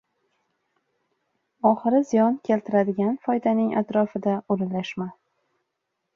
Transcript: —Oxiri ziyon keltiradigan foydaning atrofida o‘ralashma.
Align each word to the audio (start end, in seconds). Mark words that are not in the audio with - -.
—Oxiri 1.71 1.99
ziyon 2.13 2.39
keltiradigan 2.49 3.13
foydaning 3.27 3.69
atrofida 3.83 4.35
o‘ralashma. 4.57 5.11